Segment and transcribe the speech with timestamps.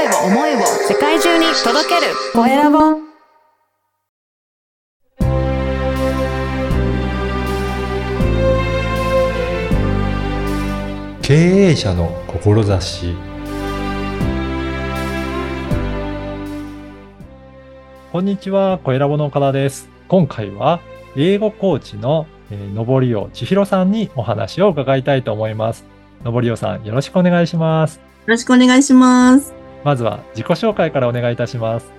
[0.00, 2.78] 声を思いを世界中に届けるコエラボ
[11.20, 13.14] 経営者の志
[18.10, 19.88] こんにちは、コエラボの岡田です。
[20.08, 20.80] 今回は
[21.14, 25.84] 英語コーチの、えー、のぼりお千尋さんにお話を伺いたいと思います。
[26.24, 27.96] のぼりおさん、よろしくお願いします。
[27.96, 29.59] よろしくお願いします。
[29.84, 31.90] まずは自己紹介からお願いいたします。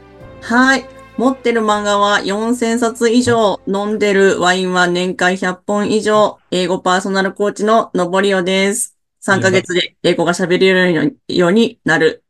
[0.41, 0.85] はい。
[1.17, 8.97] 持ってる漫画は4000冊以上、飲んでるワインは年間100本以上、英語パーソナルコーチののぼりおです。
[9.23, 12.23] 3ヶ月で英語が喋れるようになる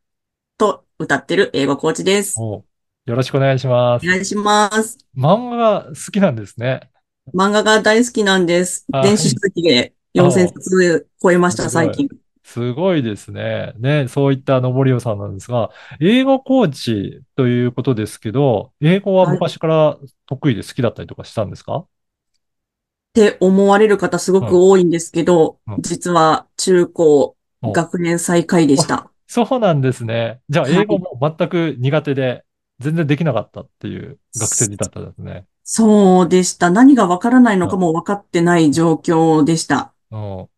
[0.58, 2.38] と歌ってる英語コーチです。
[2.38, 2.64] お
[3.06, 4.06] よろしくお願いします。
[4.06, 4.98] お願いします。
[5.16, 6.90] 漫画が好きなんですね。
[7.34, 8.84] 漫画が大好きなんです。
[8.92, 12.08] はい電子書籍で4000冊超えました、最近。
[12.44, 13.72] すごいですね。
[13.78, 21.86] ね、そういったのぼりおさんなんですが、英語コーチということですけど、英語は昔から得意で好きだったりとかしたんですか、っ
[23.14, 29.10] て思われる方すごく多いんですけど、うんうん実は中高お学年最下位でした。
[29.26, 30.40] そうなんですね。
[30.48, 32.44] じゃあ、はい英語も全く苦手で、
[32.80, 35.46] 全然できなかったっていう学生だったんですね。
[35.64, 36.70] そうでした。
[36.70, 39.92] 何がわからないのかも分かってない状況でした。
[40.10, 40.48] うん。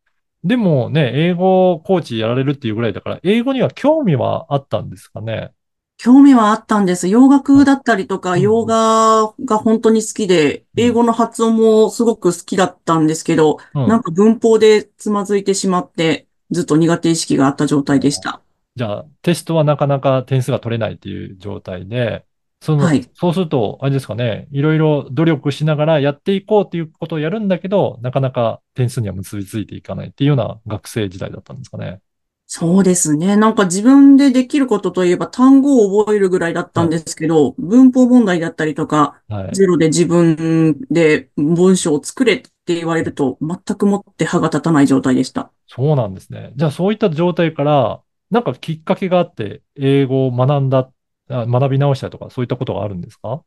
[0.45, 5.53] でもね、英語コーチやられるっていうぐらいだから、英語には興味はあったんですかね？
[5.97, 7.09] 興味はあったんです。
[7.09, 13.89] 洋楽だったりとか、うん洋画が本当に好きで、英語の発音もすごく好きだったんですけど、うん。
[13.89, 18.42] なんか文法でつまずいてしまって、ずっと苦手意識があった状態でした。
[18.77, 22.25] じゃあ、テストはなかなか点数が取れないっていう状態で、
[22.65, 32.01] その、はいそうすると、あれですかね、いろいろ努力しながらやっていこうっていうことをやるんだけど、なかなか点数には結びついていかないっていうような学生時代だったんですかね。
[32.47, 33.37] そうですね。
[33.37, 39.55] なんか自分でできることといえば単語を覚えるぐらいだったんですけど、文法問題だったりとか、はい。
[39.55, 45.51] ゼロで自分で文章を作れって言われると、全くもって歯が立たない状態でした。
[45.69, 46.53] そうなんですね。
[46.57, 50.91] じゃあ、そういった状態から、なんかきっかけがあって、英語を学んだ、あ
[51.29, 53.42] 学び直したとか、そういったことがあるんですか？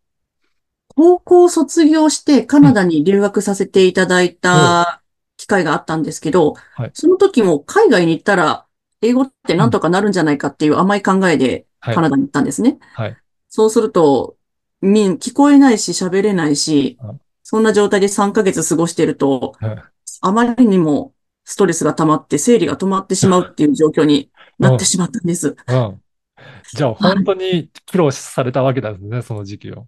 [0.95, 5.03] 高校卒業してカナダに留学させていただいた
[5.35, 8.65] 機会があったんですけどはい、その時も海外に行ったら
[9.01, 12.79] 英語ってなんとかなるんじゃないかっていう甘い考えではいカナダに行ったんですね。
[12.93, 13.17] はい。
[13.49, 14.37] そうすると、
[14.81, 19.83] 聞こえないし喋れないしうん、そんな状態で3ヶ月過ごしてるとはい、
[20.21, 21.13] あまりにも
[21.43, 25.55] ストレスが溜まって生理が止まってしまうっていう状況になってしまったんです。
[25.67, 26.01] うん。
[26.73, 29.87] じゃあ、本当に苦労されたわけですね、その時期を。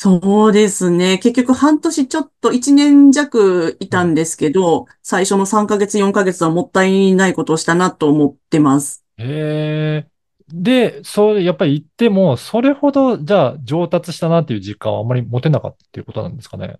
[0.00, 1.18] そうですね。
[1.18, 9.04] 結局半年ちょっと1年弱いたんですけど、最初の3ヶ月、4ヶ月はもったいないことをしたなと思ってます。
[9.16, 10.10] へえ。
[10.48, 16.78] で、そう、やっぱり言っても、それほど、じゃあ、上達したなっていう実感はあんまり持てなかったっていうことなんですかね。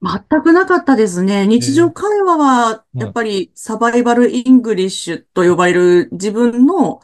[0.00, 1.46] 全くなかったですね。
[1.46, 7.00] 日常会話は、うんやっぱり survival English と呼ばれる自分の、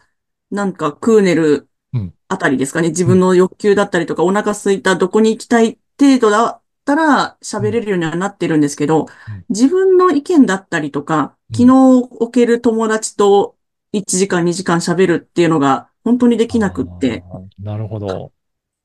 [0.55, 2.89] なんか食う寝るうんあたりですかね。
[2.89, 11.73] 自分の欲求だったりとか、お腹空いたどこに行きたい程度だったら喋れるようにはなってるんですけどうん、自分の意見だったりとか、うん気の
[12.11, 13.55] 置ける友達と
[13.93, 17.23] 1時間2時間喋るっていうのが本当にできなくって。
[17.61, 18.33] なるほど。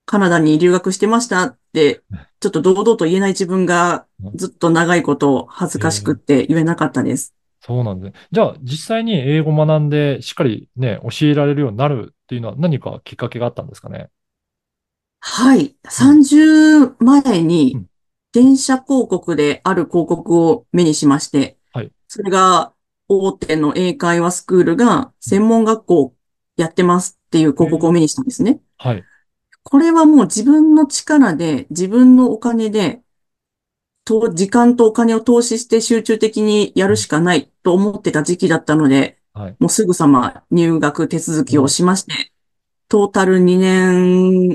[0.06, 2.02] カナダに留学してましたって、
[2.40, 4.06] ちょっと堂々と言えない自分が
[4.36, 7.36] ずっと長いこと恥ずかしくって言えなかったです。
[7.62, 8.14] そうなんで。
[8.32, 14.10] じゃあ、実際に英語学んで、しっかりね、教えられるようになるっていうのは何かきっかけがあったんですかね？
[15.22, 15.78] はい。
[15.90, 17.44] 30前
[17.74, 17.90] うにん
[18.32, 22.74] 電車広告である広告を目にしまして、はいそれが
[23.08, 26.16] 大手の英会話スクールが専門学校
[26.58, 28.62] やってますっていう広告を目にしたんですね。
[28.78, 29.08] はい。
[29.64, 33.02] これはもう自分の力で、自分のお金で、
[34.10, 39.56] と、時間とお金を投資して集中的にやるしかないと思ってた時期だったので、はい。
[39.60, 42.32] もうすぐさま入学手続きをしまして、
[42.88, 44.50] トータル2年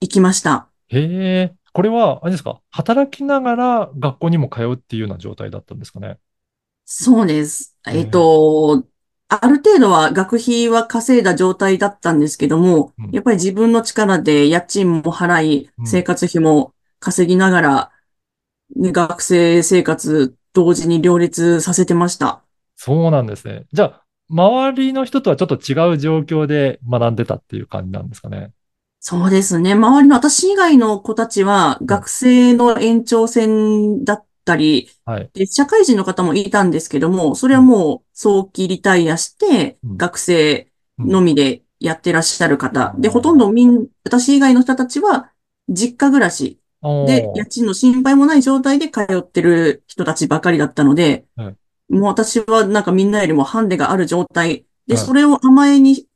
[0.00, 0.68] 行きました。
[0.88, 1.54] へえ。
[1.72, 2.60] これは、あれですか？
[2.70, 6.18] 働きながら学校にも通うっていうような状態だったんですかね？
[6.84, 7.76] そうです。
[7.86, 8.84] へええっと、
[9.28, 17.90] ある程度は学費は稼いだ状態だったんですけどもうん、やっぱり自分の力で家賃も払いうん、生活費も稼ぎながら、
[18.76, 22.42] ね学生生活同時に両立させてました。
[22.76, 23.66] そうなんですね。
[23.72, 28.52] じゃあ、周りの人とはちょっと違う状況で学んでたっていう感じなんですかね。
[29.00, 29.72] そうですね。
[29.72, 35.30] 周りの私以外の子たちは学生の延長線だったり、はい。
[35.32, 42.94] で、社会人の方もいたんですけども、それはもう早期リタイアして、うん学生のみでやってらっしゃる方。
[42.98, 45.32] で、ほとんどみん、私以外の人たちは、
[45.68, 51.56] 実家暮らしで、家賃の心配もない状態で通ってる人たちばかりだったので、はい
[51.90, 56.06] もう私はなんかみんなよりもハンデがある状態で、はいそれを甘えに、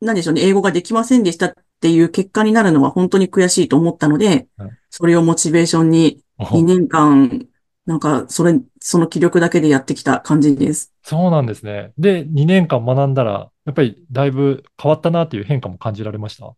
[0.00, 7.46] なんでしょうね、英語ができませんでしたっていう結果になるのは本当に悔しいと思ったのではい、それをモチベーションにお2年間、
[7.84, 10.92] なんか、それ、その気力だけでやってきた感じです。
[11.02, 11.92] そうなんですね。
[11.98, 16.54] で、2年間学んだら、やっぱりだいぶ変わったなっていう変化も感じられました？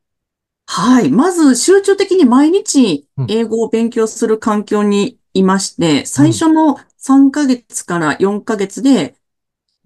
[0.76, 1.08] はい。
[1.08, 9.14] まず、集中的に毎日うん英語を勉強する環境にいまして、最初の3ヶ月から4ヶ月で、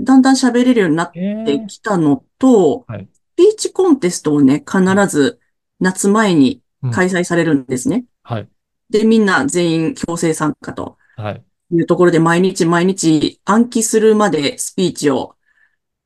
[0.00, 5.38] だんだん喋れるようになっえてきたのと、はいスピーチコンテストをね、必ず
[5.78, 6.60] 夏前に
[6.92, 8.04] 開催されるんですね。
[8.24, 8.48] はい。
[8.90, 11.44] で、みんな全員強制参加とはい。
[11.70, 15.36] いうところで毎日毎日暗記するまでスピーチを、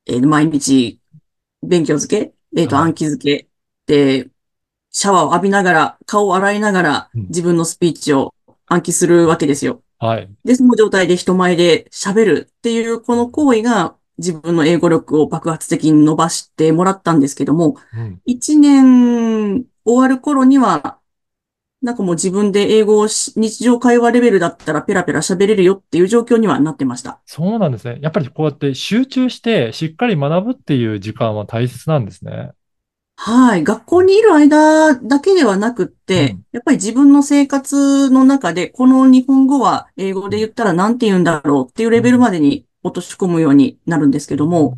[0.06, 1.00] えー毎日
[1.62, 3.49] 勉強付け、えっ、と、はい暗記付け
[3.87, 4.28] で、
[4.92, 8.34] シャワーを浴びながら、顔を洗いながらうん自分のスピーチを
[8.66, 9.82] 暗記するわけですよ。
[9.98, 10.28] はい。
[10.44, 18.20] で、その状態で人前で喋るっていうこの行為が自分の英語力を爆発的に伸ばしてもらったんですけども、うん。
[18.26, 20.98] 一年終わる頃には、
[21.82, 27.20] なんかもう自分で英語をし日常会話レベルだったらペラペラ喋れるよっていう状況にはなってました。
[27.26, 27.98] そうなんですね。
[28.00, 32.52] やっぱりこうやって集中してしっかり学ぶっていう時間は大切なんですね。
[33.24, 33.62] はい。
[33.62, 44.76] 学校にいる間だけではなくって、うんやっぱり自分の生活の中で、この日本語は英語で言ったら何て言うんだろうっていうレベルまでに落とし込むようになるんですけども、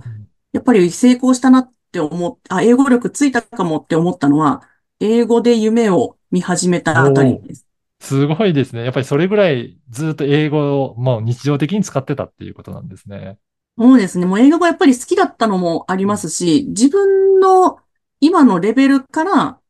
[0.53, 4.63] やっぱり成功したなって思っ、あ、英語力ついたかもって思ったのは、
[5.01, 7.67] 英語で夢を見始めたあたりです。
[8.01, 8.85] すごいですね。
[8.85, 13.39] やっぱりそれぐらいずっと英語を、まあ、日常的に使ってたっていうことなんですね。
[13.77, 14.27] そうですね。
[14.27, 17.79] もう英語がやっぱり好きだったのもありますし、自分の
[18.21, 19.61] 今のレベルから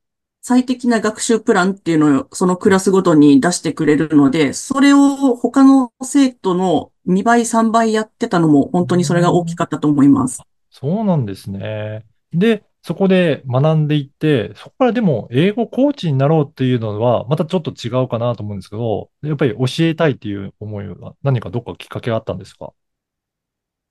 [0.43, 10.43] 最適な学習プランっていうのをそのクラスごとに出してくれるので、それを他の生徒の2倍、3倍やってたのも本当にそれが大きかったと思います。
[10.71, 12.05] そうなんですね。
[12.33, 22.75] で、そこで学んでいって、そこからでも英語コーチになろうっていうのは、またちょっと違うかなと思うんですけど、やっぱり教えたいっていう思いは何かどっかきっかけがあったんですか？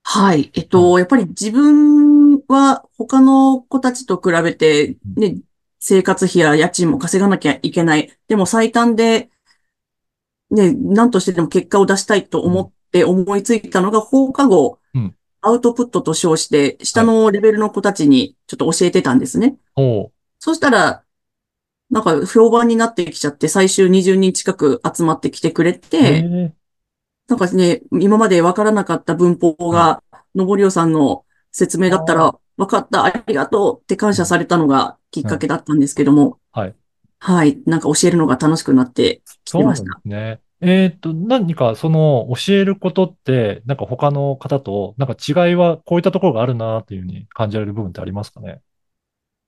[0.03, 0.51] はい。
[0.53, 2.12] えっと、やっぱり自分
[2.53, 5.37] は他の子たちと比べて、ね、
[5.79, 8.11] 生活費や家賃も稼がなきゃいけない。
[8.27, 9.29] でも最短で、
[10.49, 19.57] ね、何としてでも結果を出したいと思って思いついたのが放課後うん、アウトプットと称して、下のレベルの子たちにちょっと教えてたんですね。
[19.75, 20.11] おう。
[20.39, 21.03] そしたら、
[21.89, 26.53] なんか評判になってきちゃって、最終20人近く集まってきてくれへて、え
[27.27, 30.01] なんかね、今までわからなかった文法が、
[30.35, 36.75] のぼりおさんの説明だったあら、わかった、ありがとうって感謝されたのがきっかけだったんですけども、はい。
[37.19, 37.61] はい。
[37.65, 39.99] なんか教えるのが楽しくなってきてました。
[40.01, 40.39] すね。
[40.61, 48.61] えっと、何かその教えることって、なんか他の方と、なんか違いはこういったところがあるなっていうふうに感じられる部分ってありますかね？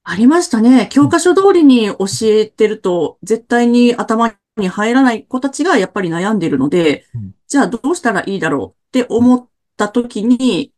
[0.03, 0.87] ありましたね。
[0.91, 9.47] 教科書通りに教えてると、絶対に頭に入らない子たちがやっぱり悩んでるのでうん、じゃあどうしたらいいだろうって思っ
[9.77, 10.71] た時に、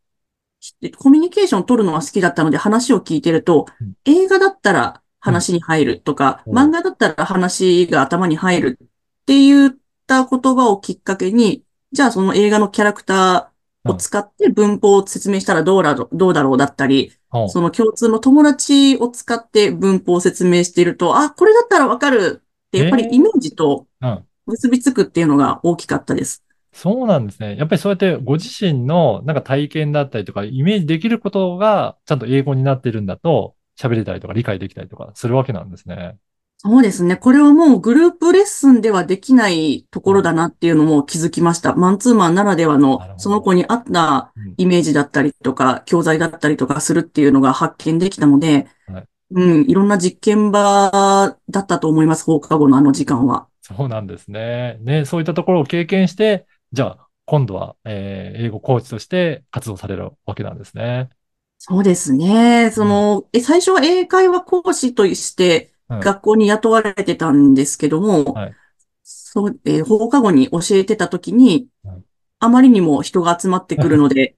[0.98, 6.58] コミュニケーションを取るのは好きだったので話を聞いてるとうん、映画だったら話に入るとか、うん。
[6.58, 8.88] 漫画だったら話が頭に入るっ
[9.26, 9.76] て言っ
[10.08, 17.50] た言葉をきっかけに、じゃあその映画のキャラクターを使って文法を説明したらどうだろう、どうだろうだったり、うん。
[17.50, 24.24] その共通の友達を使って文法を説明していると、あ、これだったらわかるって、やっぱりイメージとうん。
[24.46, 26.42] 結びつくっていうのが大きかったです。
[26.78, 27.58] そうなんですね。
[27.58, 36.18] やっぱりそうやってご自身のなんか体験だったりとか、イメージできることがちゃんと英語になってるんだと、喋れたりとか理解できたりとかするわけなんですね。
[36.60, 37.16] そうですね。
[37.16, 41.74] これはもうグループレッスンではできないところだなっていうのも気づきました。
[41.74, 50.92] マンツーマンならではのその子に合ったうんイメージだったりとか、教材だったりとかするっていうのが発見できたのではい、うん、いろんな実験場
[51.50, 52.24] だったと思います。
[52.24, 53.48] 放課後のあの時間は。
[53.62, 54.78] そうなんですね。
[54.82, 56.46] ね、そういったところを経験して、
[56.78, 61.10] じゃあ今度は、えー英語コーチとして活動されるわけなんですね。
[61.58, 62.70] そうですね。
[62.72, 68.56] その、え、最初は英会話講師としてうん学校に雇われてたんですけども、はい
[69.04, 72.04] そう、えー放課後に教えてた時にはい、
[72.40, 74.38] あまりにも人が集まってくるので、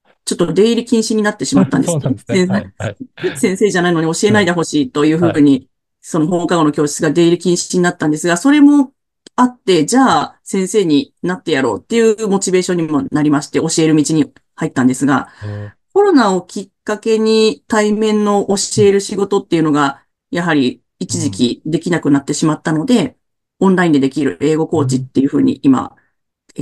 [0.24, 2.46] ちょっと出入り禁止になってしまったんですそうなんですね。
[2.46, 2.72] はい。
[2.78, 2.96] はい。
[3.22, 5.68] 先先生じゃないのに教えないでほしいというふうに、
[6.00, 8.92] その放課後の教室が出入り禁止になったんですが、それも
[9.36, 23.16] あって、じゃあ先生になってやろうっていうモチベーションにもなりまして、教える道に入ったんですが、えコロナをきっかけに対面の教える仕事っていうのが、やはり一時期できなくなってしまったので、
[23.58, 25.96] オンラインでできる英語コーチっていうふうに今、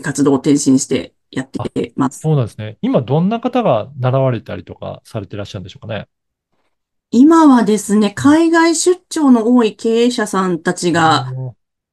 [0.02, 2.20] 活動を転身してやってます。
[2.20, 2.78] そうなんですね。
[2.80, 6.08] 今どんな方が習われたりとかされてらっしゃるんでしょうかね？
[7.10, 11.32] 今はですね、海外出張の多い経営者さんたちが、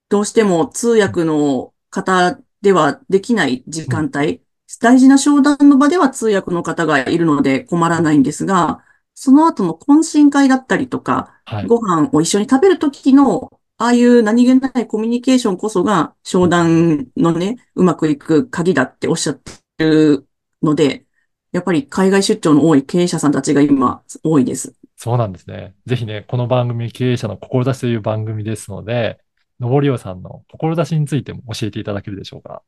[0.09, 4.41] どうしても通訳の方ではできない時間帯、
[4.79, 8.83] 大事な商談の場では通訳の方がいるので困らないんですが、
[9.13, 11.67] その後の懇親会だったりとか、はい。
[11.67, 20.27] ご飯を一緒に食べるときの、ああいう何気ないコミュニケーションこそが商談のね、うまくいく鍵だっておっしゃってる
[20.63, 21.05] ので、
[21.51, 24.73] やっぱり海外出張の多い経営者さんたちが今多いです。
[24.95, 25.75] そうなんですね。
[25.85, 29.19] ぜひね、この番組、経営者の志という番組ですので、
[29.61, 32.63] のぼりおさんの志についても教えていただけるでしょうか？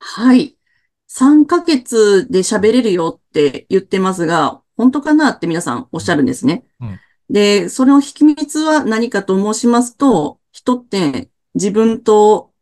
[0.00, 0.56] はい。
[1.08, 6.64] 3ヶ月で喋れるよって言ってますが、本当かなって皆さんおっしゃるんですね。
[6.80, 6.98] うん
[7.30, 12.52] で、それの秘密は何かと申しますと、人って自分と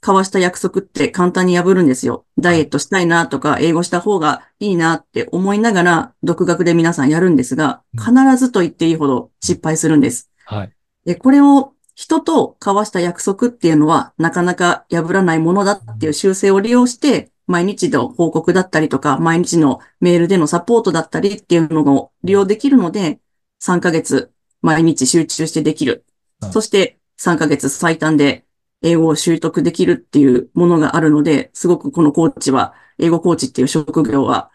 [0.00, 2.24] 交わした約束って簡単に破るんですよ。
[2.38, 10.30] ダイエットしたいなとか、英語した方がいいなって思いながら、独学で皆さんやるんですが、必ずと言っていいほど失敗するんです。
[10.46, 10.72] はい。
[11.04, 23.20] で、これを人と交わした約束っていうのは、なかなか破らないものだっていう習性を利用して、毎日の報告だったりとか、毎日のメールでのサポートだったりっていうのを利用できるので、
[23.58, 26.06] 3ヶ月毎日集中してできる
[26.40, 26.52] うん。
[26.52, 28.46] そして3ヶ月最短で
[28.80, 34.50] 英語を習得できるっていうものがあるので、すごくこのコーチは、英語コーチっていう職業は、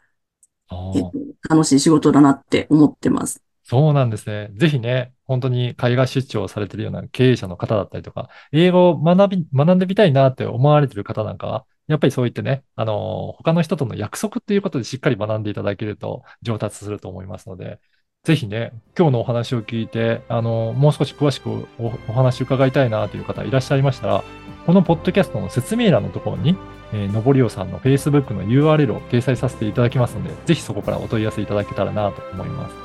[0.70, 1.12] あーえっと
[1.48, 3.44] 楽しい仕事だなって思ってます。
[3.64, 4.50] そうなんですね。
[4.56, 17.80] ぜひね、本当に海外出張されてるような経営者の方だったりとか、英語を学び、学んでみたいなって思われてる方なんかは、やっぱりそう言ってね、あの他の人との約束っていうことでしっかり学んでいただけると上達すると思いますので、
[18.24, 24.24] ぜひね、今日のお話を聞いて、あのもう少し詳しくおお話伺いたいなという方いらっしゃいましたら、
[24.66, 26.58] このポッドキャストの説明欄のところに、
[26.92, 32.76] えーのぼりおさんの Facebook の URL を掲載させていただきますので、ぜひそこからお問い合わせいただけたらなと思います。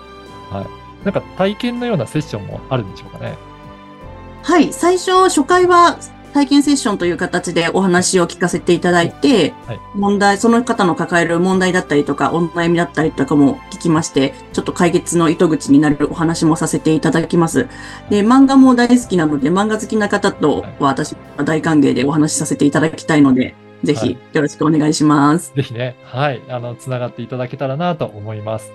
[0.50, 0.79] はい。
[1.04, 3.37] なんか体験のようなセッションもあるんでしょうかね。
[4.42, 4.73] はい。
[4.73, 5.99] 最初、初回は
[6.33, 17.66] 体験セッションという形でお話を聞かせていただいて、はい問題、その方の抱える問題だったりとか、お悩みだったりとかも聞きまして、ちょっと解決の糸口になるお話もさせていただきます。
[18.09, 25.52] で、漫画も大好きなので、漫画好きな方とは私は大歓迎でお話しさせていただきたいので、ぜはいひよろしくお願いします。
[25.54, 28.71] ぜひね、はい、あの、つながっていただけたらなと思います。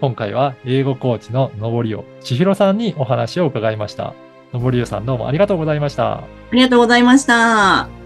[0.00, 4.14] 今回は英語コーチののぼりお千尋さんにお話を伺いました。
[4.52, 6.18] のぼりおさんどうもありがとうございました。
[6.18, 7.99] ありがとうございました。